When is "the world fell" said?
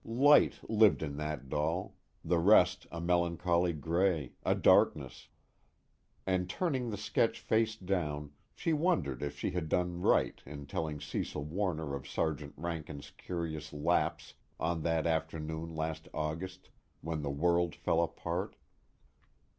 17.21-18.01